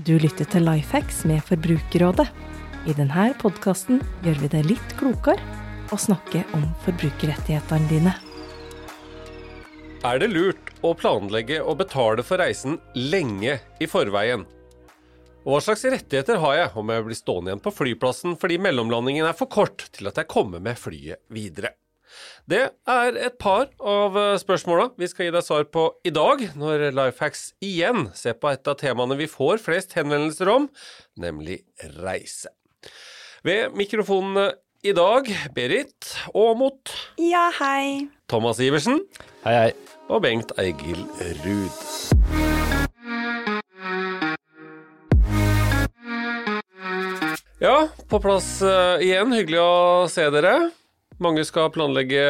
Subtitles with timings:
[0.00, 2.24] Du lytter til Lifehacks med Forbrukerrådet.
[2.88, 5.42] I denne podkasten gjør vi det litt klokere
[5.92, 8.14] å snakke om forbrukerrettighetene dine.
[10.08, 14.46] Er det lurt å planlegge og betale for reisen lenge i forveien?
[15.44, 19.28] Og hva slags rettigheter har jeg om jeg blir stående igjen på flyplassen fordi mellomlandingen
[19.28, 21.74] er for kort til at jeg kommer med flyet videre?
[22.50, 26.88] Det er et par av spørsmåla vi skal gi deg svar på i dag, når
[26.96, 30.66] Lifehacks igjen ser på et av temaene vi får flest henvendelser om,
[31.20, 31.60] nemlig
[32.00, 32.50] reise.
[33.46, 34.50] Ved mikrofonene
[34.82, 38.08] i dag, Berit Aamodt, Ja, hei.
[38.32, 39.02] Thomas Iversen
[39.44, 39.72] Hei, hei.
[40.08, 41.04] og Bengt Eigil
[41.44, 42.80] Ruud.
[47.60, 49.32] Ja, på plass eh, igjen.
[49.36, 49.72] Hyggelig å
[50.10, 50.54] se dere.
[51.20, 52.22] Mange skal planlegge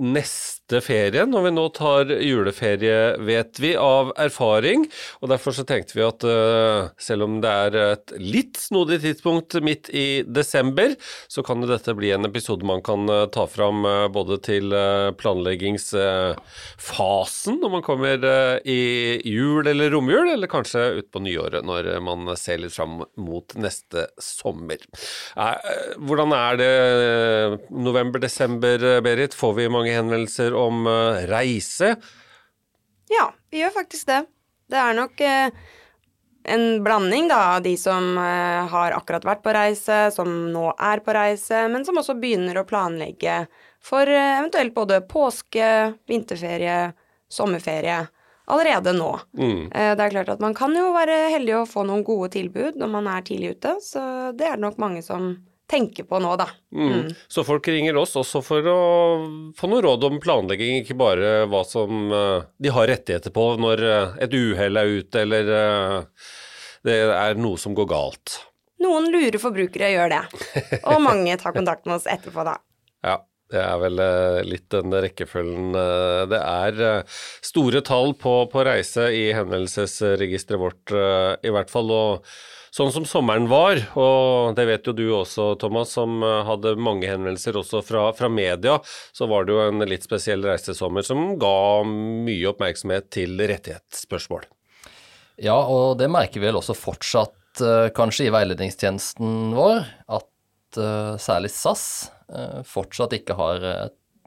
[0.00, 4.86] neste ferie når vi nå tar juleferie, vet vi, av erfaring.
[5.20, 9.54] Og derfor så tenkte vi at eh, selv om det er et litt snodig tidspunkt
[9.64, 10.94] midt i desember,
[11.28, 14.74] så kan jo dette bli en episode man kan eh, ta fram eh, både til
[15.18, 18.24] planleggingsfasen når man kommer
[18.68, 24.06] i jul eller romjul, eller kanskje utpå nyåret når man ser litt fram mot neste
[24.22, 24.78] sommer.
[25.98, 26.72] Hvordan er det
[27.72, 29.34] november-desember, Berit?
[29.36, 31.94] Får vi mange henvendelser om eh, reise?
[33.12, 34.22] Ja, vi gjør faktisk det.
[34.72, 35.50] Det er nok eh,
[36.52, 41.04] en blanding da, av de som eh, har akkurat vært på reise, som nå er
[41.04, 43.44] på reise, men som også begynner å planlegge
[43.82, 45.68] for eventuelt både påske,
[46.08, 46.92] vinterferie,
[47.32, 48.02] sommerferie
[48.52, 49.12] allerede nå.
[49.38, 49.70] Mm.
[49.70, 52.90] Det er klart at man kan jo være heldig å få noen gode tilbud når
[52.90, 54.02] man er tidlig ute, så
[54.36, 55.32] det er det nok mange som
[55.72, 56.48] tenker på nå, da.
[56.74, 57.08] Mm.
[57.28, 58.78] Så folk ringer oss også for å
[59.56, 63.84] få noe råd om planlegging, ikke bare hva som eh, de har rettigheter på når
[63.88, 65.98] eh, et uhell er ute, eller eh,
[66.86, 68.38] det er noe som går galt.
[68.82, 70.22] Noen lure forbrukere gjør det,
[70.90, 72.58] og mange tar kontakt med oss etterpå, da.
[73.02, 73.18] Ja,
[73.52, 74.00] det er vel
[74.48, 75.74] litt den rekkefølgen.
[76.30, 77.04] Det er
[77.44, 80.94] store tall på, på reise i hendelsesregisteret vårt,
[81.44, 81.92] i hvert fall.
[81.92, 82.32] og
[82.72, 87.04] Sånn som sommeren var, og det vet jo du også, Thomas, som eh, hadde mange
[87.04, 88.78] henvendelser også fra, fra media,
[89.12, 94.48] så var det jo en litt spesiell reisesommer som ga mye oppmerksomhet til rettighetsspørsmål.
[95.44, 99.84] Ja, og det merker vi vel også fortsatt eh, kanskje i veiledningstjenesten vår,
[100.16, 101.86] at eh, særlig SAS
[102.64, 103.64] fortsatt ikke har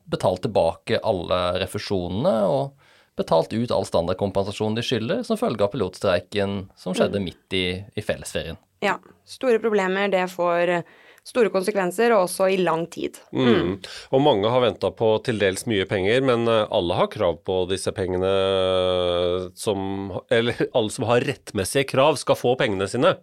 [0.06, 2.85] betalt tilbake alle refusjonene og
[3.18, 7.66] betalt ut all standardkompensasjon de skylder som følge av pilotstreiken som skjedde midt i,
[7.96, 8.60] i fellesferien.
[8.84, 10.88] Ja, store problemer, det får eh,
[11.26, 13.18] store konsekvenser, og også i lang tid.
[13.34, 13.80] Mm.
[14.14, 17.64] Og mange har venta på til dels mye penger, men eh, alle har krav på
[17.72, 18.34] disse pengene
[19.58, 23.16] som Eller alle som har rettmessige krav, skal få pengene sine.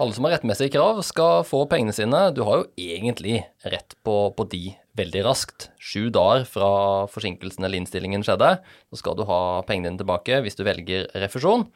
[0.00, 2.30] Alle som har rettmessige krav, skal få pengene sine.
[2.32, 5.66] Du har jo egentlig rett på, på de veldig raskt.
[5.76, 6.70] Sju dager fra
[7.12, 8.54] forsinkelsen eller innstillingen skjedde,
[8.88, 11.66] så skal du ha pengene dine tilbake hvis du velger refusjon.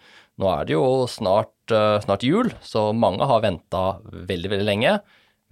[0.41, 4.97] Nå er det jo snart, eh, snart jul, så mange har venta veldig, veldig lenge.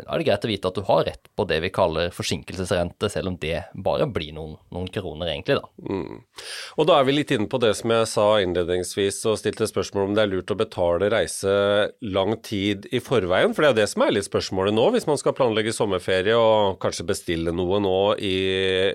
[0.03, 2.13] Men da er det greit å vite at du har rett på det vi kaller
[2.15, 5.71] forsinkelsesrente, selv om det bare blir noen, noen kroner, egentlig, da.
[5.89, 6.23] Mm.
[6.77, 10.11] Og da er vi litt inne på det som jeg sa innledningsvis, og stilte spørsmål
[10.11, 11.55] om det er lurt å betale reise
[12.03, 13.55] lang tid i forveien.
[13.55, 16.79] For det er det som er litt spørsmålet nå, hvis man skal planlegge sommerferie og
[16.83, 18.37] kanskje bestille noe nå i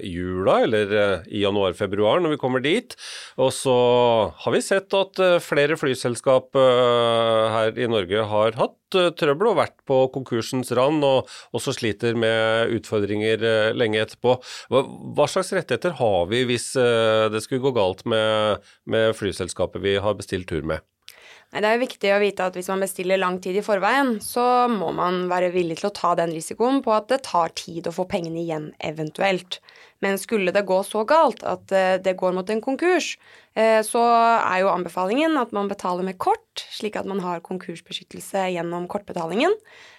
[0.07, 2.97] jula eller eh, i januar-februar når vi kommer dit.
[3.41, 3.77] Og så
[4.43, 9.51] har vi sett at eh, flere flyselskap eh, her i Norge har hatt eh, trøbbel
[9.51, 14.37] og vært på konkursens rand, og også sliter med utfordringer eh, lenge etterpå.
[14.71, 14.83] Hva,
[15.17, 19.97] hva slags rettigheter har vi hvis eh, det skulle gå galt med, med flyselskapet vi
[20.03, 20.85] har bestilt tur med?
[21.47, 24.67] Det er jo viktig å vite at hvis man bestiller lang tid i forveien, så
[24.67, 27.93] må man være villig til å ta den risikoen på at det tar tid å
[27.95, 29.61] få pengene igjen eventuelt.
[30.03, 33.13] Men skulle det gå så galt at eh, det går mot en konkurs,
[33.55, 34.03] eh, så
[34.35, 39.55] er jo anbefalingen at man betaler med kort, slik at man har konkursbeskyttelse gjennom kortbetalingen.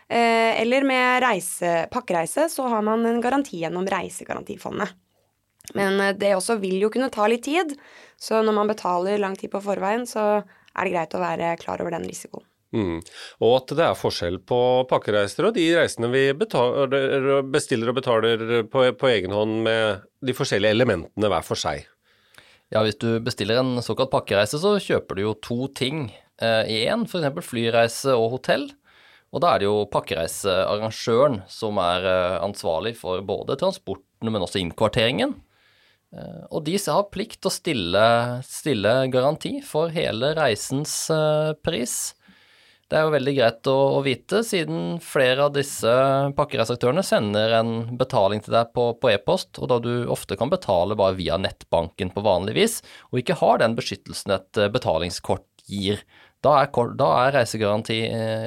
[0.06, 4.92] Eh, Eller med reise, pakkereise så har man en garanti gjennom Reisegarantifondet.
[5.76, 7.74] Men det også vil jo kunne ta litt tid,
[8.16, 10.44] så når man betaler lang tid på forveien, så
[10.74, 12.46] er det greit å være klar over den risikoen.
[12.76, 12.98] Mm.
[13.40, 14.58] Og at det er forskjell på
[14.90, 20.34] pakkereiser og de reisene vi betaler, bestiller og betaler på, på egen hånd med de
[20.36, 21.86] forskjellige elementene hver for seg.
[22.68, 26.10] Ja, hvis du bestiller en såkalt pakkereise, så kjøper du jo to ting
[26.44, 27.40] eh, i én, f.eks.
[27.48, 28.68] flyreise og hotell.
[29.32, 34.60] Og da er det jo pakkereisearrangøren som er eh, ansvarlig for både transporten, men også
[34.60, 35.38] innkvarteringen.
[36.16, 38.04] Eh, og de har plikt til å stille,
[38.46, 42.14] stille garanti for hele reisens eh, pris.
[42.88, 45.90] Det er jo veldig greit å, å vite, siden flere av disse
[46.38, 50.96] pakkereiseaktørene sender en betaling til deg på, på e-post, og da du ofte kan betale
[50.96, 52.78] bare via nettbanken på vanlig vis,
[53.12, 56.00] og ikke har den beskyttelsen et eh, betalingskort gir.
[56.40, 57.98] Da er, da er reisegaranti,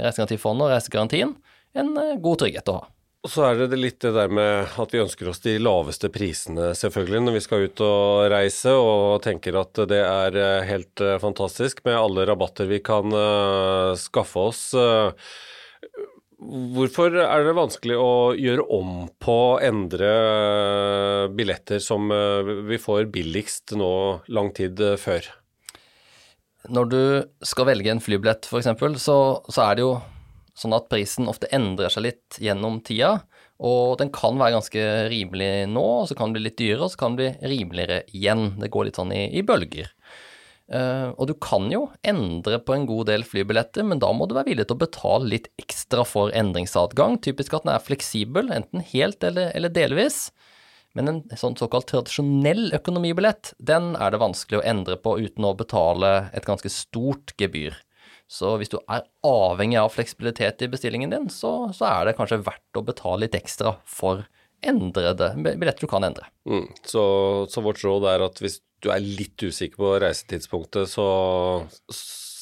[0.01, 1.35] Reisegarantifondet og reisegarantien
[1.77, 1.93] en
[2.23, 2.87] god trygghet å ha.
[3.21, 6.71] Og så er det litt det der med at vi ønsker oss de laveste prisene,
[6.77, 11.19] selvfølgelig, når vi skal ut og reise, og tenker at det er eh, helt uh,
[11.21, 14.63] fantastisk med alle rabatter vi kan uh, skaffe oss.
[16.41, 20.09] Hvorfor er det vanskelig å gjøre om på å endre
[21.37, 22.09] billetter som
[22.65, 23.91] vi får billigst nå
[24.33, 25.29] lang tid før?
[26.73, 27.03] Når du
[27.45, 28.73] skal velge en flybillett, f.eks.,
[29.05, 29.93] så, så er det jo
[30.61, 33.17] sånn at prisen ofte endrer seg litt gjennom tida.
[33.61, 36.93] Og den kan være ganske rimelig nå, og så kan den bli litt dyrere, og
[36.93, 38.47] så kan den bli rimeligere igjen.
[38.61, 39.91] Det går litt sånn i, i bølger.
[40.71, 44.37] Uh, og du kan jo endre på en god del flybilletter, men da må du
[44.37, 47.19] være villig til å betale litt ekstra for endringsadgang.
[47.21, 50.29] Typisk at den er fleksibel, enten helt eller, eller delvis.
[50.95, 55.53] Men en sånn såkalt tradisjonell økonomibillett, den er det vanskelig å endre på uten å
[55.59, 57.77] betale et ganske stort gebyr.
[58.31, 62.39] Så hvis du er avhengig av fleksibilitet i bestillingen din, så, så er det kanskje
[62.45, 64.23] verdt å betale litt ekstra for
[64.61, 66.29] endrede billetter du kan endre.
[66.47, 66.67] Mm.
[66.85, 67.03] Så,
[67.51, 71.07] så, vårt råd er at hvis du er litt usikker på reisetidspunktet, så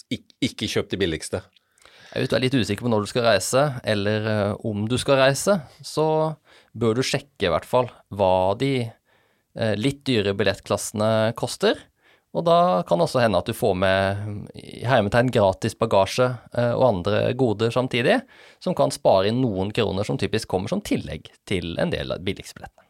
[0.09, 1.41] ikke kjøp de billigste.
[2.13, 5.21] Hvis du er litt usikker på når du skal reise, eller uh, om du skal
[5.21, 6.07] reise, så
[6.77, 11.77] bør du sjekke i hvert fall hva de uh, litt dyre billettklassene koster.
[12.37, 14.49] Og da kan det også hende at du får med
[14.85, 18.19] hermetegn gratis bagasje eh, og andre goder samtidig,
[18.61, 22.21] som kan spare inn noen kroner som typisk kommer som tillegg til en del av
[22.25, 22.85] billigsbillettene.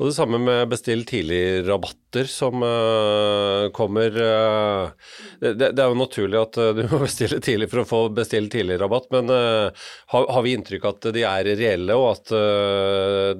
[0.00, 4.14] Og det samme med bestill tidlig-rabatter som uh, kommer.
[4.16, 5.10] Uh,
[5.42, 8.48] det, det, er jo naturlig at uh, du må bestille tidlig for å få bestill
[8.48, 12.32] tidlig-rabatt, men har, har, vi inntrykk av at de er reelle, og at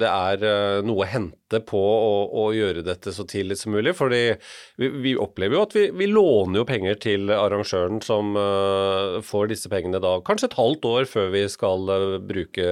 [0.01, 2.13] det er noe å hente på å,
[2.43, 3.97] å, gjøre dette så tidlig som mulig?
[3.97, 4.21] Fordi
[4.77, 8.37] vi, vi opplever jo at vi, vi, låner jo penger til arrangøren som
[9.25, 11.93] får disse pengene da kanskje et halvt år før vi skal
[12.29, 12.71] bruke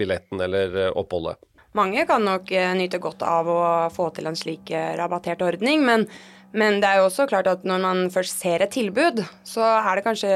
[0.00, 1.42] billetten eller oppholdet.
[1.76, 5.84] Mange kan nok eh, nyte godt av å få til en slik eh, rabattert ordning,
[5.88, 6.04] men,
[6.52, 9.96] men, det er jo også klart at når man først ser et tilbud, så er
[9.96, 10.32] det kanskje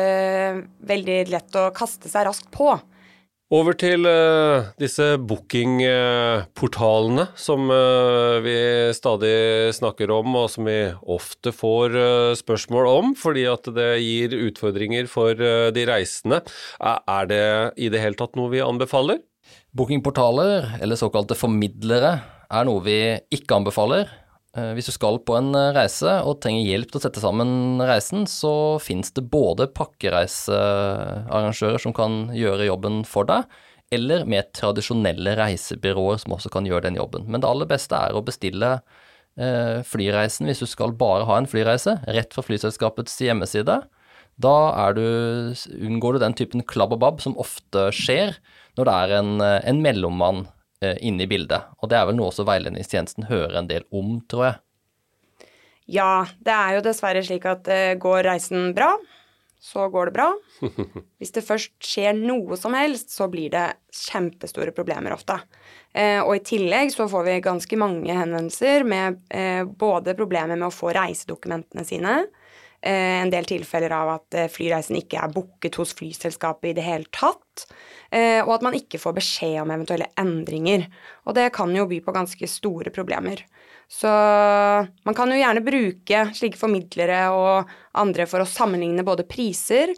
[0.89, 2.79] veldig lett å kaste seg raskt på.
[3.55, 11.53] Over til uh, disse bookingportalene som uh, vi stadig snakker om, og som vi ofte
[11.55, 16.43] får uh, spørsmål om, fordi at det gir utfordringer for de reisende.
[16.83, 19.23] Er det i det hele tatt noe vi anbefaler?
[19.77, 22.15] Bookingportaler, eller såkalte formidlere,
[22.47, 24.07] er noe vi ikke anbefaler.
[24.57, 27.81] Eh, hvis du skal på en eh, reise og trenger hjelp til å sette sammen
[27.85, 33.43] reisen, så finnes det både pakkereisearrangører som kan gjøre jobben for deg,
[33.93, 37.23] eller med tradisjonelle reisebyråer som også kan gjøre den jobben.
[37.29, 38.71] Men det aller beste er å bestille
[39.37, 43.77] eh, flyreisen hvis du skal bare ha en flyreise, rett fra flyselskapets hjemmeside.
[44.37, 44.57] Da
[44.97, 45.07] du,
[45.81, 48.37] unngår du den typen klabb og babb som ofte skjer
[48.77, 50.45] når det er en, eh, en mellommann
[50.85, 51.73] eh, inne i bildet.
[51.81, 54.63] Og det er vel noe også veiledningstjenesten hører en del om, tror jeg.
[55.87, 58.97] Ja, det er jo dessverre slik at eh, går reisen bra,
[59.63, 60.29] så går det bra.
[61.21, 65.39] Hvis det først skjer noe som helst, så blir det kjempestore problemer ofte.
[65.95, 70.69] Eh, og i tillegg så får vi ganske mange henvendelser med eh, både problemer med
[70.69, 72.19] å få reisedokumentene sine,
[72.89, 77.09] en del tilfeller av at eh, flyreisen ikke er booket hos flyselskapet i det hele
[77.15, 77.67] tatt,
[78.11, 80.87] eh, og at man ikke får beskjed om eventuelle endringer.
[81.27, 83.43] Og det kan jo by på ganske store problemer.
[83.91, 84.11] Så
[85.07, 89.93] man kan jo gjerne bruke slike formidlere og andre for å sammenligne både priser,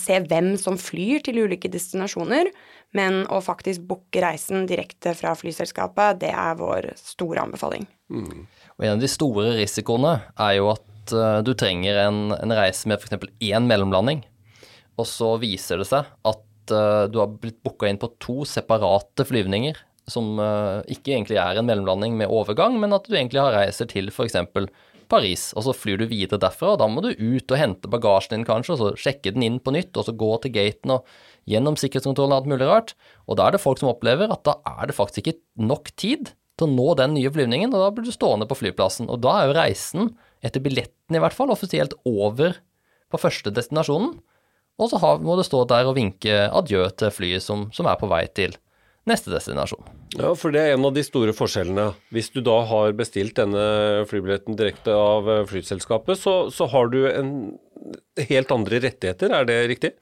[0.00, 2.48] se hvem som flyr til ulike destinasjoner,
[2.96, 7.84] men å faktisk booke reisen direkte fra flyselskapet, det er vår store anbefaling.
[8.12, 8.48] Mm.
[8.78, 12.88] Og En av de store risikoene er jo at uh, du trenger en, en reise
[12.90, 13.26] med f.eks.
[13.42, 14.22] én mellomlanding,
[15.00, 19.26] og så viser det seg at uh, du har blitt booka inn på to separate
[19.26, 19.80] flyvninger
[20.10, 23.90] som uh, ikke egentlig er en mellomlanding med overgang, men at du egentlig har reiser
[23.90, 24.38] til f.eks.
[25.12, 28.38] Paris, og så flyr du videre derfra, og da må du ut og hente bagasjen
[28.38, 31.08] din kanskje, og så sjekke den inn på nytt, og så gå til gaten og
[31.50, 32.94] gjennom sikkerhetskontrollen og alt mulig rart.
[33.28, 36.32] Og da er det folk som opplever at da er det faktisk ikke nok tid
[36.56, 39.10] til å nå den nye flyvningen, og da blir du stående på flyplassen.
[39.12, 40.12] Og da er jo reisen
[40.42, 42.58] etter billetten i hvert fall, offisielt over
[43.12, 44.16] på første destinasjonen.
[44.80, 48.08] Og så må du stå der og vinke adjø til flyet som, som, er på
[48.10, 48.56] vei til
[49.08, 49.84] neste destinasjon.
[50.16, 51.90] Ja, for det er en av de store forskjellene.
[52.14, 57.32] Hvis du da har bestilt denne flybilletten direkte av flyselskapet, så, så har du en
[58.30, 59.92] helt andre rettigheter, er det riktig?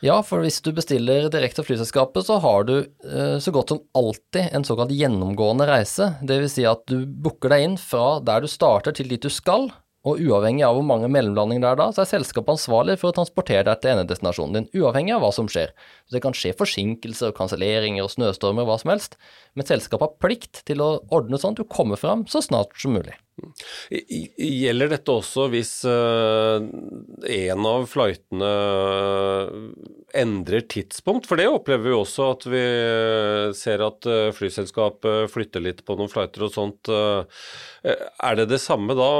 [0.00, 3.82] Ja, for hvis du bestiller direkte av flyselskapet, så har du eh, så godt som
[3.96, 6.14] alltid en såkalt gjennomgående reise.
[6.24, 6.56] Dvs.
[6.56, 9.68] Si at du booker deg inn fra der du starter til dit du skal,
[10.08, 13.16] og uavhengig av hvor mange mellomlandinger det er da, så er selskapet ansvarlig for å
[13.18, 15.74] transportere deg til endedestinasjonen din, uavhengig av hva som skjer.
[16.08, 19.18] Så det kan skje forsinkelser og kanselleringer og snøstormer hva som helst,
[19.52, 22.96] men selskapet har plikt til å ordne sånn at du kommer fram så snart som
[22.96, 23.18] mulig.
[23.90, 28.50] Gjelder dette også hvis uh, en av flightene
[30.16, 31.28] endrer tidspunkt?
[31.28, 32.62] For det opplever vi også at vi
[33.56, 36.90] ser at flyselskap flyselskapet flytter litt på noen flighter og sånt.
[36.90, 37.24] Uh,
[37.84, 39.10] er det det samme da,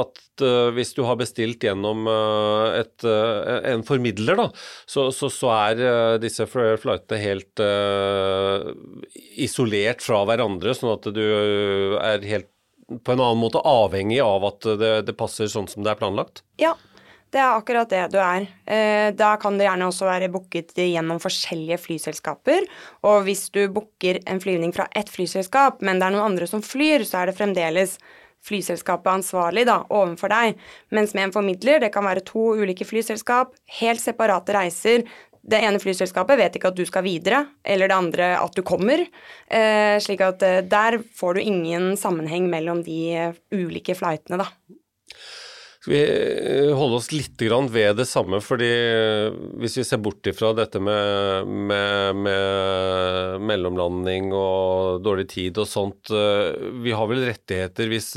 [0.00, 0.44] at
[0.74, 4.46] hvis du har bestilt gjennom et, en formidler, da,
[4.88, 5.82] så, så, så er
[6.22, 7.60] disse flightene helt
[9.36, 11.20] isolert fra hverandre, sånn at du
[12.00, 12.48] er helt
[13.04, 16.42] på en annen måte avhengig av at det, det, passer sånn som det er planlagt?
[16.60, 16.74] Ja,
[17.30, 18.46] det er akkurat det du er.
[18.66, 22.66] Eh, da kan det gjerne også være booket gjennom forskjellige flyselskaper.
[23.06, 26.64] Og hvis du booker en flyvning fra ett flyselskap, men det er noen andre som
[26.64, 27.96] flyr, så er det fremdeles
[28.40, 30.60] flyselskapet ansvarlig da, overfor deg.
[30.96, 35.04] Mens med en formidler, det kan være to ulike flyselskap, helt separate reiser
[35.40, 39.02] det ene flyselskapet vet ikke at du skal videre, eller det andre at du kommer.
[39.48, 44.50] Eh, slik at eh, der får du ingen sammenheng mellom de ulike flightene, da.
[45.80, 50.26] Skal vi eh, holde oss litt ved det samme, fordi eh, hvis vi ser bort
[50.28, 56.52] ifra dette med, med, med, mellomlanding og dårlig tid og sånt, eh,
[56.84, 58.10] vi har vel rettigheter hvis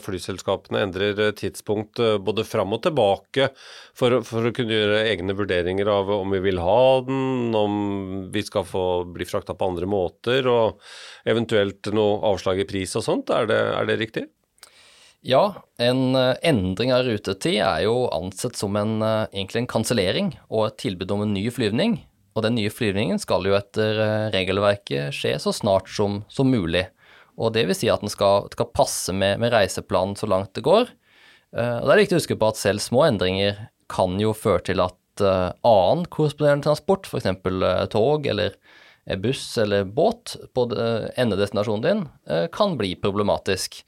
[0.00, 3.50] flyselskapene endrer tidspunkt både fram og tilbake
[3.92, 7.78] for, for, å kunne gjøre egne vurderinger av om vi vil ha den, om
[8.32, 10.80] vi skal få bli frakta på andre måter, og
[11.28, 13.28] eventuelt noe avslag i pris og sånt.
[13.28, 14.30] Er det, er det riktig?
[15.20, 20.30] Ja, en eh, endring av rutetid er jo ansett som en, eh, egentlig en kansellering
[20.48, 21.98] og et tilbud om en ny flyvning.
[22.32, 26.86] Og den nye flyvningen skal jo etter eh, regelverket skje så snart som, som mulig.
[27.36, 30.64] Og det vil si at den skal, skal passe med, med, reiseplanen så langt det
[30.64, 30.88] går.
[31.50, 33.56] Og det er viktig å huske på at selv små endringer
[33.90, 37.26] kan jo føre til at annen korresponderende transport, f.eks.
[37.90, 38.54] tog eller
[39.24, 42.04] buss eller båt på endedestinasjonen din,
[42.54, 43.80] kan bli problematisk.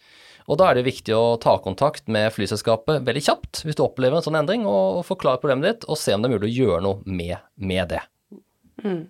[0.50, 4.18] Og da er det viktig å ta kontakt med flyselskapet veldig kjapt hvis du opplever
[4.18, 6.84] en sånn endring, og forklare problemet ditt, og se om det er mulig å gjøre
[6.86, 8.02] noe med, med det.
[8.82, 9.04] Mm.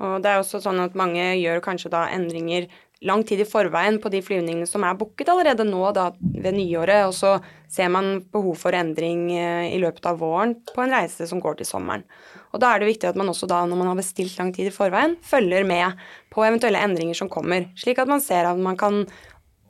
[0.00, 2.70] Og det er også sånn at mange gjør kanskje da endringer
[3.04, 7.06] lang tid i forveien på de flyvningene som er booket allerede nå da ved nyåret,
[7.08, 7.38] og så
[7.72, 11.60] ser man behov for endring eh, i løpet av våren på en reise som går
[11.60, 12.04] til sommeren.
[12.52, 14.68] Og da er det viktig at man også da, når man har bestilt lang tid
[14.68, 16.00] i forveien, følger med
[16.32, 19.04] på eventuelle endringer som kommer, slik at man ser at man kan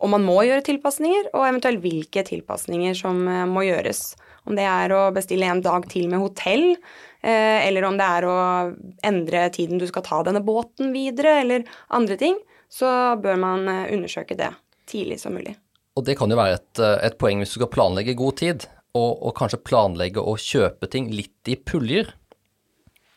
[0.00, 4.14] om man må gjøre tilpasninger, og eventuelt hvilke tilpasninger som eh, må gjøres.
[4.49, 6.73] Om det er å bestille en dag til med hotell,
[7.21, 8.37] eh, eller om det er å
[9.07, 11.66] endre tiden du skal ta denne båten videre, eller
[11.97, 12.38] andre ting,
[12.71, 14.52] så bør man eh, undersøke det
[14.90, 15.54] tidlig som mulig.
[15.99, 16.80] Og det kan jo være et,
[17.11, 18.66] et poeng hvis du skal planlegge god tid,
[18.97, 22.14] og, og kanskje planlegge å kjøpe ting litt i puljer,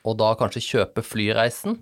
[0.04, 1.80] og da kanskje kjøpe flyreisen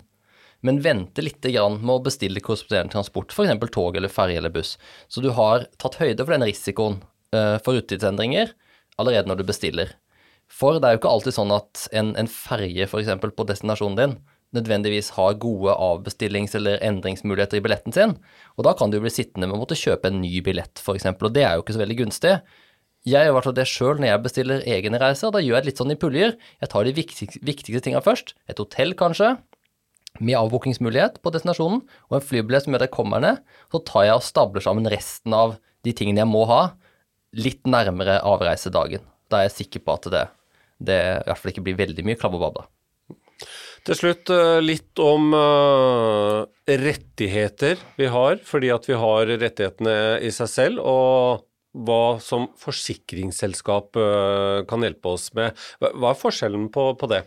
[0.62, 3.70] men vente litt med å bestille korresponderende transport, f.eks.
[3.74, 4.76] tog eller ferje eller buss.
[5.08, 7.00] Så du har tatt høyde for den risikoen
[7.34, 8.54] uh, for uttidsendringer
[9.00, 9.96] allerede når du bestiller.
[10.52, 13.10] For det er jo ikke alltid sånn at en, en ferje f.eks.
[13.22, 14.16] på destinasjonen din
[14.52, 18.18] nødvendigvis har gode avbestillings- eller endringsmuligheter i billetten sin,
[18.58, 21.32] og da kan du bli sittende med å måtte kjøpe en ny billett, f.eks., og
[21.32, 22.34] det er jo ikke så veldig gunstig.
[23.08, 25.32] Jeg gjør i det sjøl når jeg bestiller egne reiser.
[25.34, 26.36] Da gjør jeg litt sånn i puljer.
[26.62, 28.36] Jeg tar de viktigste, viktigste tinga først.
[28.46, 29.32] Et hotell, kanskje
[30.20, 33.40] med avbookingsmulighet på destinasjonen og en flybillett som gjør at jeg kommer ned,
[33.72, 36.62] så tar jeg og stabler sammen resten av de tingene jeg må ha,
[37.32, 39.02] litt nærmere avreisedagen.
[39.32, 40.26] Da er jeg sikker på at det,
[40.78, 42.60] det i hvert fall ikke blir veldig mye klabb.
[43.82, 50.30] Til slutt eh, litt om uh, rettigheter vi har, fordi at vi har rettighetene i
[50.34, 50.84] seg selv.
[50.84, 55.56] og hva som forsikringsselskap uh, kan hjelpe oss med.
[55.80, 57.22] Hva er forskjellen på, på det?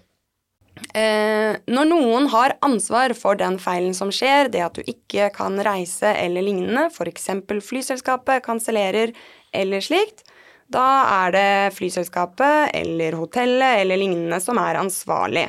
[0.76, 5.56] Eh, når noen har ansvar for den feilen som skjer, det at du ikke kan
[5.64, 7.30] reise eller lignende, f.eks.
[7.64, 9.16] flyselskapet kansellerer
[9.56, 10.26] eller slikt,
[10.72, 10.86] da
[11.24, 15.48] er det flyselskapet eller hotellet eller lignende som er ansvarlig.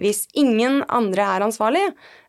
[0.00, 1.86] Hvis ingen andre er ansvarlig,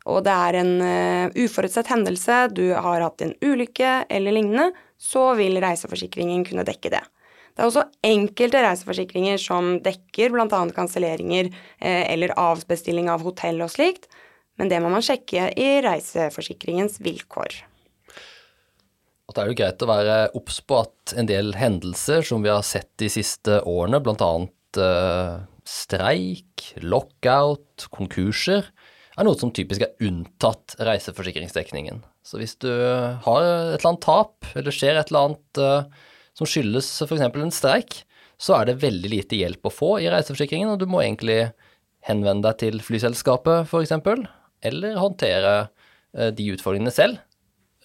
[0.09, 5.31] og det er en uh, uforutsett hendelse, du har hatt en ulykke eller lignende, så
[5.37, 7.03] vil reiseforsikringen kunne dekke det.
[7.51, 10.61] Det er også enkelte reiseforsikringer som dekker bl.a.
[10.75, 14.07] kanselleringer eh, eller avbestilling av hotell og slikt,
[14.59, 17.61] men det må man sjekke i reiseforsikringens vilkår.
[19.31, 22.51] Og da er det greit å være obs på at en del hendelser som vi
[22.51, 24.31] har sett de siste årene, bl.a.
[24.75, 28.67] uh, streik, lockout, konkurser
[29.15, 32.01] er noe som typisk er unntatt reiseforsikringsdekningen.
[32.27, 36.03] Så hvis du har et eller annet tap, eller skjer et eller annet uh,
[36.37, 37.25] som skyldes f.eks.
[37.27, 38.01] en streik,
[38.41, 41.51] så er det veldig lite hjelp å få i reiseforsikringen, og du må egentlig
[42.07, 43.93] henvende deg til flyselskapet f.eks.,
[44.61, 47.21] eller håndtere uh, de utfordringene selv,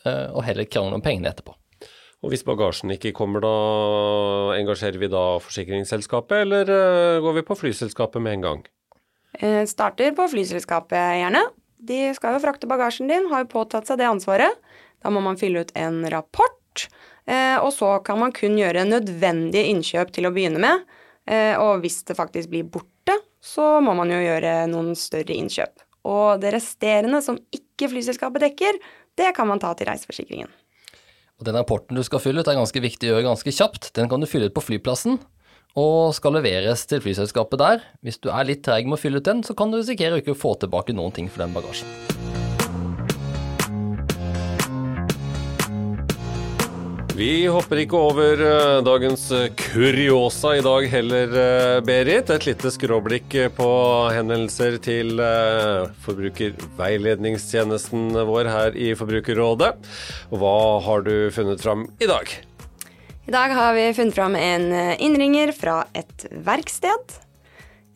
[0.04, 1.56] uh, og heller krangle om pengene etterpå.
[2.24, 8.24] Og hvis bagasjen ikke kommer, da engasjerer vi da forsikringsselskapet, eller går vi på flyselskapet
[8.24, 8.64] med en gang?
[9.38, 11.42] Eh, starter på flyselskapet, gjerne.
[11.76, 14.56] De skal jo frakte bagasjen din, har jo påtatt seg det ansvaret.
[15.04, 19.72] Da må man fylle ut en rapport, eh, og så kan man kun gjøre nødvendige
[19.72, 20.84] innkjøp til å begynne med.
[21.26, 25.82] Eh, og hvis det faktisk blir borte, så må man jo gjøre noen større innkjøp.
[26.06, 28.78] Og det resterende som ikke flyselskapet dekker,
[29.18, 30.52] det kan man ta til reiseforsikringen.
[31.36, 33.90] Og Den rapporten du skal fylle ut er ganske viktig å gjøre ganske kjapt.
[33.98, 35.18] Den kan du fylle ut på flyplassen
[35.76, 37.84] og skal leveres til flyselskapet der.
[38.00, 40.22] Hvis du er litt treig med å fylle ut den, så kan du risikere å
[40.22, 42.35] ikke få tilbake noen ting for den bagasjen.
[47.16, 52.28] Vi hopper ikke over uh, dagens uh, kuriosa i dag heller, uh, Berit.
[52.34, 53.68] Et lite skråblikk på
[54.12, 55.16] henvendelser til
[56.04, 59.72] forbrukerveiledningstjenesten vår her i Forbrukerrådet.
[60.28, 62.26] Hva har du funnet fram i dag?
[63.26, 67.14] I dag har vi funnet fram en eh, innringer fra et verksted.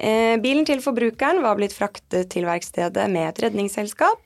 [0.02, 4.18] Eh, bilen til forbrukeren var blitt fraktet til verkstedet med et redningsselskap,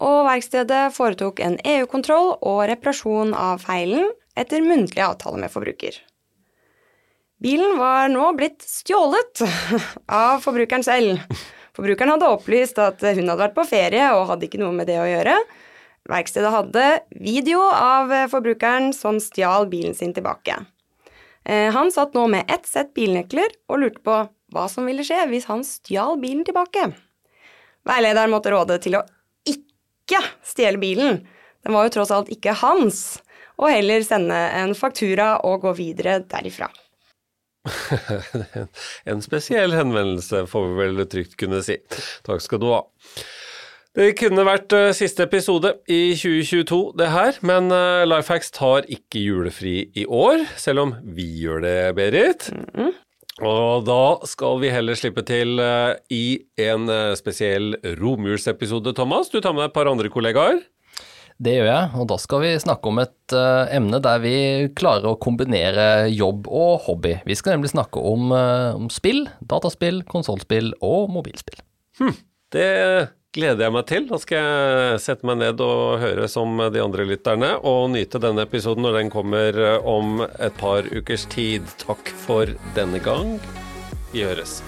[0.00, 5.96] og verkstedet foretok en EU-kontroll og reparasjon av feilen etter muntlig avtale med forbruker.
[7.42, 9.44] Bilen var nå blitt stjålet
[10.06, 11.22] av forbrukeren selv.
[11.76, 14.98] Forbrukeren hadde opplyst at hun hadde vært på ferie og hadde ikke noe med det
[14.98, 15.36] å gjøre,
[16.08, 16.84] Verkstedet hadde
[17.20, 20.56] video av forbrukeren som stjal bilen sin tilbake.
[21.44, 24.16] Eh, han satt nå med ett sett bilnøkler og lurte på
[24.54, 26.86] hva som ville skje hvis han stjal bilen tilbake.
[27.88, 29.04] Veilederen måtte råde til å
[29.48, 31.20] ikke stjele bilen,
[31.64, 33.20] den var jo tross alt ikke hans,
[33.58, 36.70] og heller sende en faktura og gå videre derifra.
[39.10, 41.76] en spesiell henvendelse, får vi vel trygt kunne si.
[42.26, 42.82] Takk skal du ha.
[43.98, 49.24] Det kunne vært uh, siste episode i 2022, det her, men uh, Lifehacks tar ikke
[49.24, 52.50] julefri i år, selv om vi gjør det, Berit.
[52.54, 52.92] Mm -hmm.
[53.38, 59.28] Og da skal vi heller slippe til uh, i en spesiell romjulsepisode, Thomas.
[59.28, 60.62] Du tar med deg et par andre kollegaer.
[61.38, 64.38] Det gjør jeg, og da skal vi snakke om et uh, emne der vi
[64.78, 67.14] klarer å kombinere jobb og hobby.
[67.28, 71.62] Vi skal nemlig snakke om, uh, om spill, dataspill, konsollspill og mobilspill.
[72.00, 72.16] Hm,
[72.56, 72.66] det
[73.38, 74.08] gleder jeg meg til.
[74.08, 78.46] Da skal jeg sette meg ned og høre som de andre lytterne, og nyte denne
[78.48, 81.66] episoden når den kommer eh, om et par ukers tid.
[81.84, 83.36] Takk for denne gang.
[84.14, 84.58] Vi høres.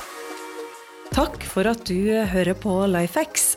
[1.11, 3.57] Takk for at du hører på Lifehacks.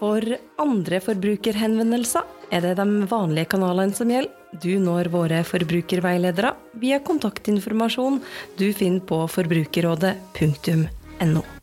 [0.00, 0.24] For
[0.62, 4.36] andre forbrukerhenvendelser er det de vanlige kanalene som gjelder.
[4.50, 6.50] Du når våre forbrukerveiledere
[6.82, 8.18] via kontaktinformasjon
[8.58, 11.59] du finner på forbrukerrådet.no.